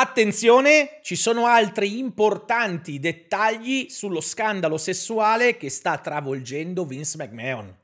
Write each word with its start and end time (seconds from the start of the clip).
Attenzione, 0.00 1.00
ci 1.02 1.16
sono 1.16 1.46
altri 1.46 1.98
importanti 1.98 3.00
dettagli 3.00 3.88
sullo 3.88 4.20
scandalo 4.20 4.76
sessuale 4.76 5.56
che 5.56 5.70
sta 5.70 5.98
travolgendo 5.98 6.84
Vince 6.84 7.16
McMahon 7.18 7.76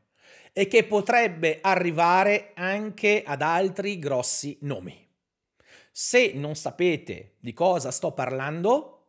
e 0.53 0.69
che 0.69 0.85
potrebbe 0.85 1.58
arrivare 1.61 2.53
anche 2.54 3.24
ad 3.27 3.42
altri 3.42 3.98
grossi 3.98 4.56
nomi. 4.61 4.96
Se 5.90 6.30
non 6.35 6.54
sapete 6.54 7.35
di 7.41 7.53
cosa 7.53 7.91
sto 7.91 8.12
parlando, 8.12 9.07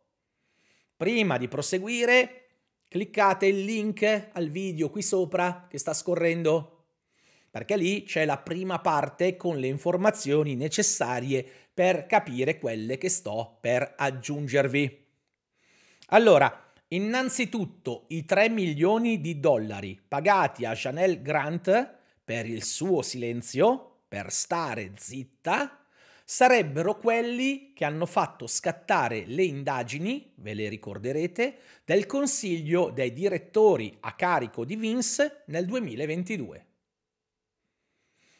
prima 0.96 1.38
di 1.38 1.46
proseguire, 1.46 2.46
cliccate 2.88 3.46
il 3.46 3.62
link 3.62 4.30
al 4.32 4.48
video 4.48 4.90
qui 4.90 5.02
sopra 5.02 5.68
che 5.70 5.78
sta 5.78 5.94
scorrendo 5.94 6.76
perché 7.56 7.78
lì 7.78 8.02
c'è 8.02 8.26
la 8.26 8.36
prima 8.36 8.80
parte 8.80 9.34
con 9.34 9.56
le 9.56 9.68
informazioni 9.68 10.54
necessarie 10.56 11.65
per 11.76 12.06
capire 12.06 12.58
quelle 12.58 12.96
che 12.96 13.10
sto 13.10 13.58
per 13.60 13.96
aggiungervi. 13.98 15.04
Allora, 16.06 16.72
innanzitutto 16.88 18.06
i 18.08 18.24
3 18.24 18.48
milioni 18.48 19.20
di 19.20 19.38
dollari 19.38 20.00
pagati 20.08 20.64
a 20.64 20.72
Chanel 20.74 21.20
Grant 21.20 21.98
per 22.24 22.46
il 22.46 22.64
suo 22.64 23.02
silenzio, 23.02 24.04
per 24.08 24.32
stare 24.32 24.92
zitta, 24.96 25.84
sarebbero 26.24 26.96
quelli 26.96 27.74
che 27.74 27.84
hanno 27.84 28.06
fatto 28.06 28.46
scattare 28.46 29.26
le 29.26 29.44
indagini, 29.44 30.32
ve 30.36 30.54
le 30.54 30.70
ricorderete, 30.70 31.58
del 31.84 32.06
Consiglio 32.06 32.88
dei 32.88 33.12
direttori 33.12 33.94
a 34.00 34.14
carico 34.14 34.64
di 34.64 34.76
Vince 34.76 35.42
nel 35.48 35.66
2022. 35.66 36.66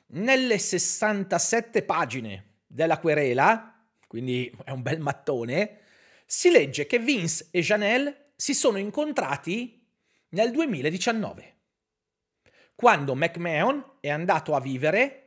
Nelle 0.07 0.57
67 0.57 1.83
pagine 1.83 2.46
della 2.67 2.99
querela, 2.99 3.87
quindi 4.07 4.53
è 4.65 4.71
un 4.71 4.83
bel 4.83 5.01
mattone, 5.01 5.81
si 6.27 6.51
legge 6.51 6.87
che 6.87 6.99
Vince 6.99 7.49
e 7.51 7.61
Janelle 7.61 8.33
si 8.37 8.55
sono 8.55 8.79
incontrati 8.79 9.87
nel 10.31 10.51
2019, 10.51 11.57
quando 12.75 13.15
McMahon 13.15 13.99
è 14.01 14.11
andato 14.11 14.55
a 14.55 14.61
vivere 14.61 15.23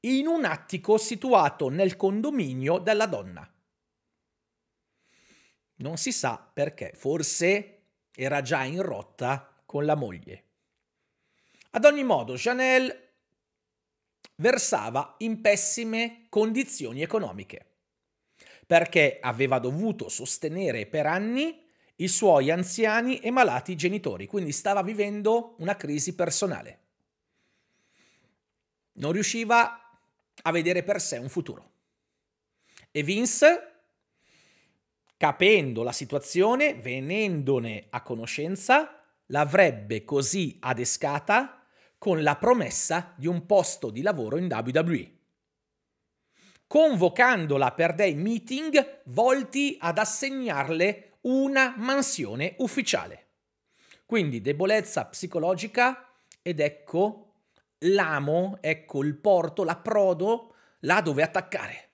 in 0.00 0.26
un 0.26 0.44
attico 0.44 0.98
situato 0.98 1.68
nel 1.68 1.96
condominio 1.96 2.78
della 2.78 3.06
donna. 3.06 3.50
Non 5.78 5.96
si 5.96 6.12
sa 6.12 6.50
perché, 6.52 6.92
forse 6.94 7.72
era 8.14 8.40
già 8.40 8.62
in 8.62 8.80
rotta 8.80 9.62
con 9.66 9.84
la 9.84 9.94
moglie. 9.94 10.44
Ad 11.72 11.84
ogni 11.84 12.04
modo, 12.04 12.34
Janelle 12.34 13.05
versava 14.36 15.14
in 15.18 15.40
pessime 15.40 16.26
condizioni 16.28 17.02
economiche, 17.02 17.66
perché 18.66 19.18
aveva 19.20 19.58
dovuto 19.58 20.08
sostenere 20.08 20.86
per 20.86 21.06
anni 21.06 21.64
i 21.96 22.08
suoi 22.08 22.50
anziani 22.50 23.20
e 23.20 23.30
malati 23.30 23.74
genitori, 23.74 24.26
quindi 24.26 24.52
stava 24.52 24.82
vivendo 24.82 25.54
una 25.58 25.76
crisi 25.76 26.14
personale. 26.14 26.80
Non 28.94 29.12
riusciva 29.12 29.80
a 30.42 30.50
vedere 30.50 30.82
per 30.82 31.00
sé 31.00 31.16
un 31.16 31.28
futuro. 31.28 31.72
E 32.90 33.02
Vince, 33.02 33.72
capendo 35.16 35.82
la 35.82 35.92
situazione, 35.92 36.74
venendone 36.74 37.86
a 37.90 38.02
conoscenza, 38.02 39.02
l'avrebbe 39.26 40.04
così 40.04 40.56
adescata 40.60 41.65
con 41.98 42.22
la 42.22 42.36
promessa 42.36 43.14
di 43.16 43.26
un 43.26 43.46
posto 43.46 43.90
di 43.90 44.02
lavoro 44.02 44.36
in 44.36 44.48
WWE, 44.50 45.12
convocandola 46.66 47.72
per 47.72 47.94
dei 47.94 48.14
meeting 48.14 49.02
volti 49.06 49.76
ad 49.80 49.98
assegnarle 49.98 51.18
una 51.22 51.74
mansione 51.76 52.54
ufficiale. 52.58 53.24
Quindi 54.04 54.40
debolezza 54.40 55.06
psicologica 55.06 56.12
ed 56.42 56.60
ecco 56.60 57.32
l'amo, 57.78 58.58
ecco 58.60 59.02
il 59.02 59.16
porto, 59.16 59.64
l'approdo, 59.64 60.54
là 60.80 61.00
dove 61.00 61.22
attaccare. 61.22 61.90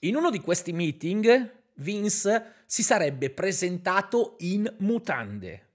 In 0.00 0.16
uno 0.16 0.30
di 0.30 0.40
questi 0.40 0.72
meeting 0.72 1.58
Vince 1.74 2.62
si 2.66 2.82
sarebbe 2.82 3.30
presentato 3.30 4.36
in 4.38 4.72
mutande 4.78 5.69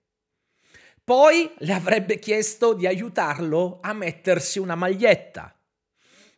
poi 1.05 1.53
le 1.59 1.71
avrebbe 1.71 2.17
chiesto 2.17 2.73
di 2.73 2.87
aiutarlo 2.87 3.77
a 3.79 3.93
mettersi 3.93 4.57
una 4.57 4.73
maglietta. 4.73 5.55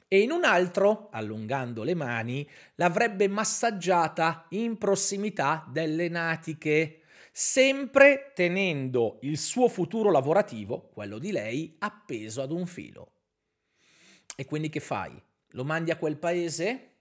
E 0.09 0.19
in 0.19 0.31
un 0.31 0.43
altro, 0.43 1.07
allungando 1.09 1.83
le 1.83 1.93
mani, 1.93 2.47
l'avrebbe 2.75 3.29
massaggiata 3.29 4.45
in 4.49 4.77
prossimità 4.77 5.65
delle 5.69 6.09
natiche, 6.09 7.03
sempre 7.31 8.33
tenendo 8.35 9.19
il 9.21 9.37
suo 9.37 9.69
futuro 9.69 10.11
lavorativo, 10.11 10.89
quello 10.93 11.17
di 11.17 11.31
lei, 11.31 11.77
appeso 11.79 12.41
ad 12.41 12.51
un 12.51 12.65
filo. 12.65 13.11
E 14.35 14.43
quindi 14.43 14.67
che 14.67 14.81
fai? 14.81 15.17
Lo 15.51 15.63
mandi 15.63 15.91
a 15.91 15.97
quel 15.97 16.17
paese? 16.17 16.95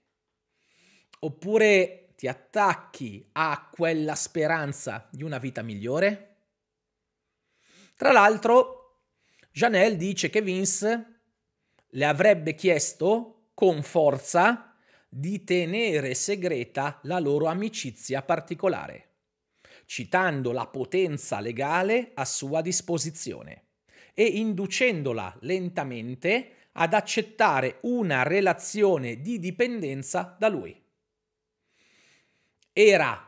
Oppure 1.19 2.13
ti 2.15 2.29
attacchi 2.29 3.27
a 3.33 3.69
quella 3.69 4.15
speranza 4.15 5.05
di 5.11 5.23
una 5.23 5.37
vita 5.37 5.61
migliore? 5.61 6.36
Tra 7.97 8.11
l'altro, 8.11 8.99
Janelle 9.51 9.95
dice 9.95 10.29
che 10.29 10.43
Vince 10.43 11.21
le 11.87 12.05
avrebbe 12.05 12.53
chiesto 12.53 13.47
con 13.55 13.81
forza 13.81 14.77
di 15.09 15.43
tenere 15.43 16.13
segreta 16.13 16.99
la 17.03 17.17
loro 17.17 17.47
amicizia 17.47 18.21
particolare, 18.21 19.15
citando 19.85 20.51
la 20.51 20.67
potenza 20.67 21.39
legale 21.39 22.11
a 22.13 22.23
sua 22.23 22.61
disposizione 22.61 23.63
e 24.13 24.25
inducendola 24.25 25.35
lentamente 25.41 26.67
ad 26.73 26.93
accettare 26.93 27.79
una 27.81 28.21
relazione 28.21 29.21
di 29.21 29.39
dipendenza 29.39 30.35
da 30.37 30.49
lui. 30.49 30.79
Era 32.73 33.27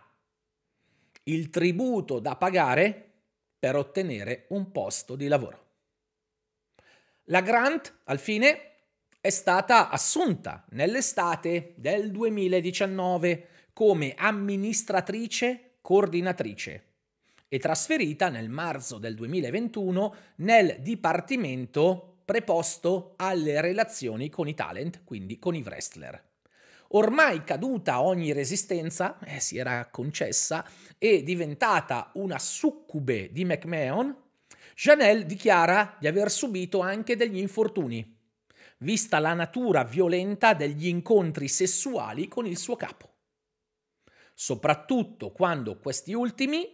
il 1.23 1.49
tributo 1.49 2.19
da 2.19 2.35
pagare 2.35 3.08
per 3.59 3.75
ottenere 3.75 4.45
un 4.49 4.71
posto 4.71 5.15
di 5.15 5.27
lavoro. 5.27 5.67
La 7.25 7.41
grant, 7.41 7.99
al 8.05 8.17
fine, 8.17 8.69
è 9.21 9.29
stata 9.29 9.89
assunta 9.89 10.65
nell'estate 10.69 11.73
del 11.75 12.09
2019 12.09 13.47
come 13.73 14.13
amministratrice 14.15 15.75
coordinatrice 15.81 16.83
e 17.49 17.59
trasferita 17.59 18.29
nel 18.29 18.49
marzo 18.49 18.97
del 18.97 19.15
2021 19.15 20.15
nel 20.37 20.77
dipartimento 20.79 22.21
preposto 22.23 23.13
alle 23.17 23.59
relazioni 23.59 24.29
con 24.29 24.47
i 24.47 24.53
talent, 24.53 25.03
quindi 25.03 25.39
con 25.39 25.55
i 25.55 25.61
wrestler. 25.61 26.28
Ormai 26.91 27.43
caduta 27.43 28.01
ogni 28.01 28.33
resistenza, 28.33 29.19
eh, 29.19 29.39
si 29.39 29.57
era 29.57 29.89
concessa, 29.91 30.65
e 30.97 31.21
diventata 31.21 32.09
una 32.15 32.39
succube 32.39 33.31
di 33.31 33.45
McMahon, 33.45 34.15
Janelle 34.75 35.25
dichiara 35.25 35.97
di 35.99 36.07
aver 36.07 36.31
subito 36.31 36.79
anche 36.79 37.15
degli 37.15 37.37
infortuni, 37.37 38.17
vista 38.79 39.19
la 39.19 39.33
natura 39.33 39.83
violenta 39.83 40.53
degli 40.53 40.87
incontri 40.87 41.47
sessuali 41.47 42.27
con 42.27 42.47
il 42.47 42.57
suo 42.57 42.75
capo. 42.75 43.07
Soprattutto 44.33 45.31
quando 45.31 45.77
questi 45.77 46.13
ultimi 46.13 46.65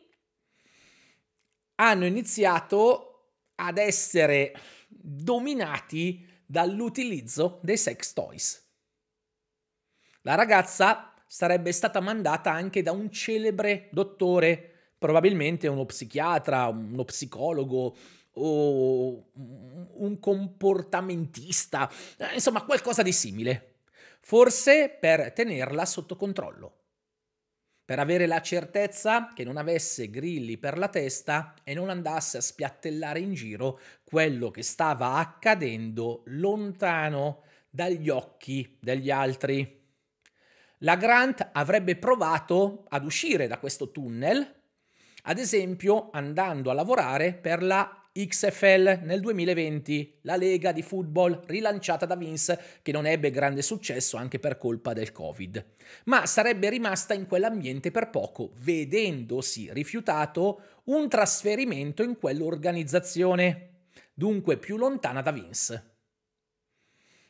hanno 1.75 2.05
iniziato 2.05 3.31
ad 3.55 3.79
essere 3.79 4.53
dominati 4.87 6.25
dall'utilizzo 6.45 7.59
dei 7.63 7.77
sex 7.77 8.13
toys. 8.13 8.64
La 10.25 10.33
ragazza 10.33 11.13
sarebbe 11.27 11.71
stata 11.71 11.99
mandata 11.99 12.51
anche 12.51 12.81
da 12.81 12.91
un 12.91 13.11
celebre 13.11 13.89
dottore, 13.91 14.93
probabilmente 14.97 15.67
uno 15.67 15.85
psichiatra, 15.85 16.65
uno 16.67 17.05
psicologo 17.05 17.95
o 18.37 19.29
un 19.33 20.17
comportamentista, 20.19 21.87
eh, 22.17 22.33
insomma 22.33 22.63
qualcosa 22.63 23.03
di 23.03 23.11
simile, 23.11 23.75
forse 24.19 24.97
per 24.99 25.31
tenerla 25.31 25.85
sotto 25.85 26.15
controllo 26.15 26.79
per 27.85 27.99
avere 27.99 28.25
la 28.25 28.41
certezza 28.41 29.31
che 29.31 29.43
non 29.43 29.57
avesse 29.57 30.09
grilli 30.09 30.57
per 30.57 30.79
la 30.79 30.87
testa 30.87 31.53
e 31.63 31.75
non 31.75 31.91
andasse 31.91 32.37
a 32.37 32.41
spiattellare 32.41 33.19
in 33.19 33.35
giro 33.35 33.79
quello 34.03 34.49
che 34.49 34.63
stava 34.63 35.13
accadendo 35.13 36.23
lontano 36.25 37.43
dagli 37.69 38.09
occhi 38.09 38.79
degli 38.81 39.11
altri. 39.11 39.84
La 40.85 40.97
Grant 40.97 41.49
avrebbe 41.51 41.95
provato 41.95 42.85
ad 42.89 43.05
uscire 43.05 43.47
da 43.47 43.57
questo 43.57 43.89
tunnel, 43.89 44.47
ad 45.23 45.39
esempio 45.39 46.11
andando 46.11 46.69
a 46.69 46.75
lavorare 46.75 47.33
per 47.33 47.63
la 47.63 48.07
XFL 48.13 48.99
nel 49.01 49.19
2020, 49.19 50.19
la 50.21 50.35
lega 50.35 50.71
di 50.71 50.83
football 50.83 51.41
rilanciata 51.47 52.05
da 52.05 52.15
Vince 52.15 52.61
che 52.83 52.91
non 52.91 53.07
ebbe 53.07 53.31
grande 53.31 53.63
successo 53.63 54.15
anche 54.15 54.37
per 54.37 54.59
colpa 54.59 54.93
del 54.93 55.11
Covid, 55.11 55.65
ma 56.03 56.27
sarebbe 56.27 56.69
rimasta 56.69 57.15
in 57.15 57.25
quell'ambiente 57.25 57.89
per 57.89 58.11
poco, 58.11 58.51
vedendosi 58.57 59.73
rifiutato 59.73 60.81
un 60.83 61.09
trasferimento 61.09 62.03
in 62.03 62.15
quell'organizzazione, 62.15 63.69
dunque 64.13 64.57
più 64.57 64.77
lontana 64.77 65.23
da 65.23 65.31
Vince. 65.31 65.93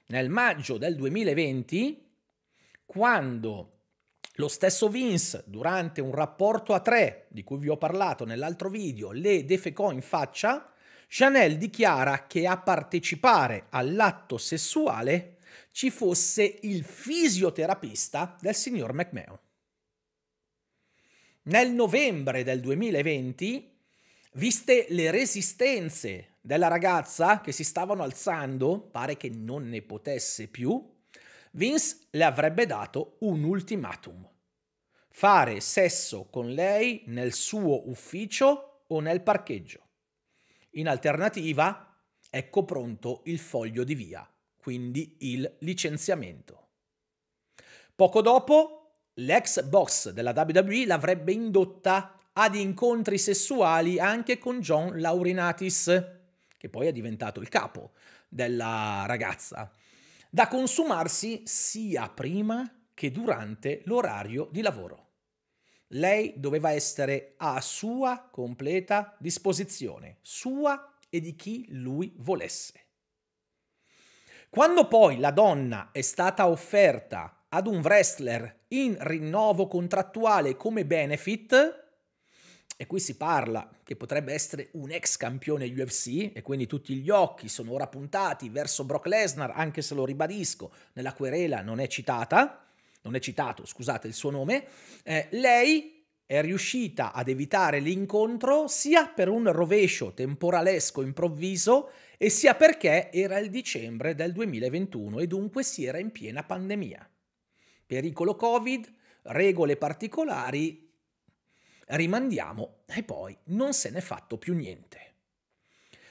Nel 0.07 0.29
maggio 0.29 0.77
del 0.77 0.97
2020, 0.97 2.04
quando 2.85 3.71
lo 4.35 4.47
stesso 4.47 4.89
Vince, 4.89 5.43
durante 5.47 6.01
un 6.01 6.13
rapporto 6.13 6.73
a 6.73 6.81
tre, 6.81 7.27
di 7.29 7.43
cui 7.43 7.57
vi 7.57 7.69
ho 7.69 7.77
parlato 7.77 8.25
nell'altro 8.25 8.69
video, 8.69 9.11
le 9.11 9.45
defecò 9.45 9.91
in 9.91 10.01
faccia, 10.01 10.73
Chanel 11.07 11.57
dichiara 11.57 12.27
che 12.27 12.45
a 12.45 12.57
partecipare 12.57 13.67
all'atto 13.69 14.37
sessuale 14.37 15.37
ci 15.71 15.89
fosse 15.89 16.59
il 16.63 16.83
fisioterapista 16.83 18.35
del 18.41 18.55
signor 18.55 18.93
McMahon. 18.93 19.39
Nel 21.43 21.71
novembre 21.71 22.43
del 22.43 22.59
2020, 22.59 23.77
viste 24.33 24.87
le 24.89 25.11
resistenze 25.11 26.35
della 26.41 26.67
ragazza 26.67 27.39
che 27.39 27.51
si 27.51 27.63
stavano 27.63 28.03
alzando, 28.03 28.81
pare 28.81 29.15
che 29.15 29.29
non 29.29 29.69
ne 29.69 29.81
potesse 29.81 30.47
più, 30.47 30.94
Vince 31.55 32.07
le 32.09 32.25
avrebbe 32.25 32.65
dato 32.65 33.15
un 33.19 33.43
ultimatum. 33.43 34.29
Fare 35.09 35.61
sesso 35.61 36.25
con 36.25 36.49
lei 36.49 37.03
nel 37.07 37.31
suo 37.31 37.89
ufficio 37.89 38.83
o 38.87 38.99
nel 38.99 39.21
parcheggio. 39.21 39.87
In 40.71 40.89
alternativa, 40.89 41.97
ecco 42.29 42.65
pronto 42.65 43.21
il 43.25 43.39
foglio 43.39 43.85
di 43.85 43.95
via, 43.95 44.29
quindi 44.57 45.15
il 45.19 45.55
licenziamento. 45.59 46.67
Poco 47.95 48.21
dopo, 48.21 49.03
l'ex 49.13 49.63
boss 49.63 50.09
della 50.09 50.33
WWE 50.35 50.85
l'avrebbe 50.85 51.31
indotta 51.31 52.19
ad 52.33 52.53
incontri 52.55 53.17
sessuali 53.17 53.97
anche 53.97 54.37
con 54.37 54.59
John 54.59 54.99
Laurinatis, 54.99 55.85
che 56.57 56.67
poi 56.67 56.87
è 56.87 56.91
diventato 56.91 57.39
il 57.39 57.47
capo 57.47 57.93
della 58.27 59.05
ragazza 59.07 59.73
da 60.35 60.49
consumarsi 60.49 61.43
sia 61.45 62.09
prima 62.09 62.69
che 62.93 63.09
durante 63.09 63.83
l'orario 63.85 64.49
di 64.51 64.61
lavoro. 64.61 65.11
Lei 65.93 66.33
doveva 66.35 66.71
essere 66.71 67.35
a 67.37 67.61
sua 67.61 68.27
completa 68.29 69.15
disposizione, 69.17 70.17
sua 70.21 70.97
e 71.09 71.21
di 71.21 71.37
chi 71.37 71.67
lui 71.69 72.13
volesse. 72.17 72.87
Quando 74.49 74.89
poi 74.89 75.19
la 75.19 75.31
donna 75.31 75.91
è 75.93 76.01
stata 76.01 76.49
offerta 76.49 77.45
ad 77.47 77.67
un 77.67 77.77
wrestler 77.77 78.65
in 78.69 78.97
rinnovo 78.99 79.67
contrattuale 79.69 80.57
come 80.57 80.85
benefit, 80.85 81.84
e 82.77 82.87
qui 82.87 82.99
si 82.99 83.15
parla 83.15 83.69
che 83.83 83.95
potrebbe 83.95 84.33
essere 84.33 84.69
un 84.73 84.91
ex 84.91 85.15
campione 85.15 85.65
UFC 85.65 86.31
e 86.33 86.41
quindi 86.41 86.67
tutti 86.67 86.95
gli 86.95 87.09
occhi 87.09 87.47
sono 87.47 87.71
ora 87.71 87.87
puntati 87.87 88.49
verso 88.49 88.83
Brock 88.83 89.05
Lesnar, 89.07 89.51
anche 89.55 89.81
se 89.81 89.93
lo 89.95 90.05
ribadisco, 90.05 90.71
nella 90.93 91.13
querela 91.13 91.61
non 91.61 91.79
è 91.79 91.87
citata, 91.87 92.67
non 93.03 93.15
è 93.15 93.19
citato, 93.19 93.65
scusate 93.65 94.07
il 94.07 94.13
suo 94.13 94.29
nome, 94.29 94.65
eh, 95.03 95.27
lei 95.31 96.03
è 96.25 96.41
riuscita 96.41 97.13
ad 97.13 97.29
evitare 97.29 97.79
l'incontro 97.79 98.67
sia 98.67 99.07
per 99.07 99.29
un 99.29 99.51
rovescio 99.51 100.13
temporalesco 100.13 101.01
improvviso 101.01 101.91
e 102.17 102.29
sia 102.29 102.55
perché 102.55 103.11
era 103.11 103.37
il 103.37 103.49
dicembre 103.49 104.15
del 104.15 104.31
2021 104.33 105.19
e 105.19 105.27
dunque 105.27 105.63
si 105.63 105.85
era 105.85 105.99
in 105.99 106.11
piena 106.11 106.43
pandemia. 106.43 107.09
Pericolo 107.85 108.35
Covid, 108.35 108.91
regole 109.21 109.77
particolari 109.77 110.84
rimandiamo 111.85 112.83
e 112.85 113.03
poi 113.03 113.37
non 113.45 113.73
se 113.73 113.89
n'è 113.89 114.01
fatto 114.01 114.37
più 114.37 114.53
niente. 114.53 115.13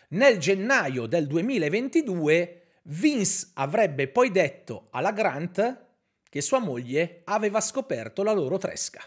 Nel 0.09 0.39
gennaio 0.39 1.07
del 1.07 1.27
2022 1.27 2.61
Vince 2.83 3.51
avrebbe 3.55 4.09
poi 4.09 4.31
detto 4.31 4.89
alla 4.91 5.13
Grant 5.13 5.87
che 6.29 6.41
sua 6.41 6.59
moglie 6.59 7.23
aveva 7.25 7.61
scoperto 7.61 8.23
la 8.23 8.33
loro 8.33 8.59
tresca 8.59 9.03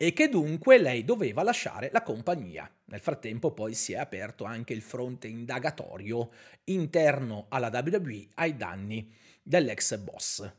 e 0.00 0.12
che 0.12 0.28
dunque 0.28 0.78
lei 0.78 1.04
doveva 1.04 1.42
lasciare 1.42 1.90
la 1.92 2.02
compagnia. 2.02 2.70
Nel 2.84 3.00
frattempo 3.00 3.52
poi 3.52 3.74
si 3.74 3.92
è 3.92 3.98
aperto 3.98 4.44
anche 4.44 4.72
il 4.72 4.80
fronte 4.80 5.26
indagatorio 5.26 6.30
interno 6.64 7.46
alla 7.48 7.70
WWE 7.72 8.28
ai 8.34 8.56
danni 8.56 9.12
dell'ex 9.42 9.96
boss. 9.98 10.50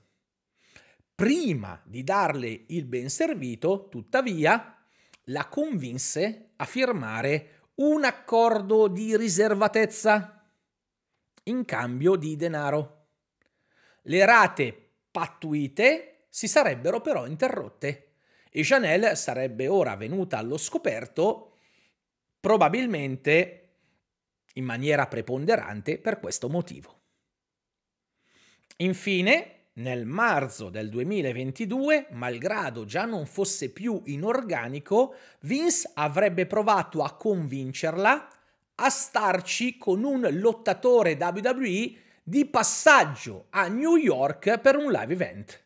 Prima 1.15 1.81
di 1.85 2.03
darle 2.03 2.65
il 2.67 2.85
ben 2.85 3.09
servito, 3.09 3.87
tuttavia, 3.89 4.78
la 5.29 5.47
convinse 5.47 6.51
a 6.55 6.65
firmare 6.65 7.61
un 7.75 8.03
accordo 8.03 8.87
di 8.87 9.15
riservatezza 9.15 10.49
in 11.43 11.65
cambio 11.65 12.15
di 12.15 12.35
denaro. 12.35 13.07
Le 14.03 14.25
rate 14.25 14.91
pattuite 15.09 16.25
si 16.29 16.47
sarebbero 16.47 17.01
però 17.01 17.25
interrotte 17.25 18.13
e 18.49 18.61
Chanel 18.63 19.15
sarebbe 19.15 19.67
ora 19.67 19.95
venuta 19.95 20.37
allo 20.37 20.57
scoperto 20.57 21.55
probabilmente 22.39 23.55
in 24.53 24.65
maniera 24.65 25.07
preponderante 25.07 25.99
per 25.99 26.19
questo 26.19 26.49
motivo. 26.49 26.97
Infine, 28.77 29.58
nel 29.79 30.05
marzo 30.05 30.69
del 30.69 30.89
2022, 30.89 32.07
malgrado 32.11 32.85
già 32.85 33.05
non 33.05 33.25
fosse 33.25 33.69
più 33.69 34.01
in 34.05 34.23
organico, 34.23 35.15
Vince 35.41 35.89
avrebbe 35.93 36.45
provato 36.45 37.01
a 37.03 37.15
convincerla 37.15 38.29
a 38.75 38.89
starci 38.89 39.77
con 39.77 40.03
un 40.03 40.27
lottatore 40.31 41.17
WWE 41.19 41.95
di 42.23 42.45
passaggio 42.45 43.47
a 43.49 43.67
New 43.67 43.95
York 43.95 44.59
per 44.59 44.75
un 44.75 44.91
live 44.91 45.13
event. 45.13 45.63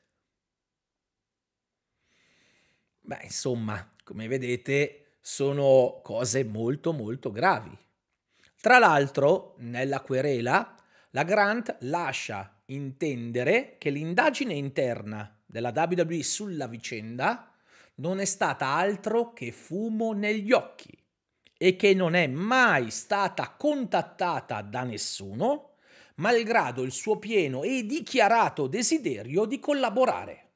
Beh, 3.02 3.20
insomma, 3.24 3.96
come 4.04 4.28
vedete, 4.28 5.18
sono 5.22 6.00
cose 6.04 6.44
molto 6.44 6.94
molto 6.94 7.32
gravi. 7.32 7.78
Tra 8.62 8.78
l'altro, 8.78 9.56
nella 9.58 10.00
querela, 10.00 10.78
la 11.16 11.24
Grant 11.24 11.78
lascia 11.82 12.60
intendere 12.66 13.76
che 13.78 13.92
l'indagine 13.92 14.54
interna 14.54 15.40
della 15.46 15.72
WWE 15.76 16.24
sulla 16.24 16.68
vicenda 16.68 17.54
non 17.96 18.20
è 18.20 18.26
stata 18.26 18.68
altro 18.68 19.32
che 19.32 19.52
fumo 19.52 20.14
negli 20.14 20.52
occhi 20.52 20.92
e 21.56 21.76
che 21.76 21.94
non 21.94 22.16
è 22.16 22.26
mai 22.26 22.90
stata 22.90 23.52
contattata 23.52 24.62
da 24.64 24.84
nessuno, 24.84 25.76
malgrado 26.16 26.82
il 26.82 26.92
suo 26.92 27.20
pieno 27.20 27.62
e 27.62 27.86
dichiarato 27.86 28.66
desiderio 28.66 29.46
di 29.46 29.60
collaborare. 29.60 30.52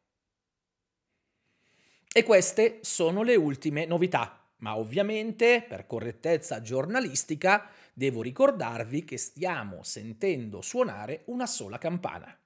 E 2.11 2.23
queste 2.23 2.79
sono 2.81 3.21
le 3.21 3.35
ultime 3.35 3.85
novità, 3.85 4.46
ma 4.57 4.77
ovviamente 4.77 5.65
per 5.67 5.85
correttezza 5.85 6.61
giornalistica 6.61 7.69
devo 7.93 8.21
ricordarvi 8.21 9.03
che 9.03 9.17
stiamo 9.17 9.83
sentendo 9.83 10.61
suonare 10.61 11.23
una 11.25 11.45
sola 11.45 11.77
campana. 11.77 12.37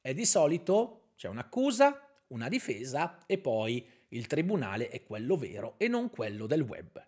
E 0.00 0.14
di 0.14 0.24
solito 0.24 1.10
c'è 1.16 1.28
un'accusa, 1.28 2.06
una 2.28 2.48
difesa 2.48 3.18
e 3.26 3.38
poi 3.38 3.86
il 4.08 4.26
tribunale 4.26 4.88
è 4.88 5.02
quello 5.04 5.36
vero 5.36 5.74
e 5.78 5.88
non 5.88 6.10
quello 6.10 6.46
del 6.46 6.62
web. 6.62 7.04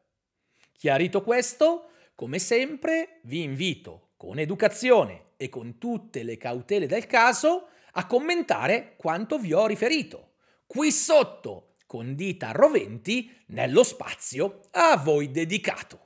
Chiarito 0.77 1.23
questo, 1.23 1.91
come 2.15 2.39
sempre 2.39 3.21
vi 3.23 3.43
invito 3.43 4.11
con 4.17 4.39
educazione 4.39 5.33
e 5.37 5.49
con 5.49 5.79
tutte 5.79 6.23
le 6.23 6.37
cautele 6.37 6.87
del 6.87 7.07
caso 7.07 7.69
a 7.93 8.07
commentare 8.07 8.95
quanto 8.97 9.39
vi 9.39 9.53
ho 9.53 9.67
riferito. 9.67 10.35
Qui 10.67 10.91
sotto, 10.91 11.74
con 11.95 12.17
dita 12.17 12.51
roventi, 12.51 13.31
nello 13.51 13.85
spazio 13.85 14.63
a 14.73 14.97
voi 14.97 15.31
dedicato. 15.31 16.04